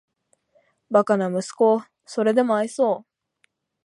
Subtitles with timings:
[0.89, 3.05] バカな息子をーーーーそれでも愛そう・・・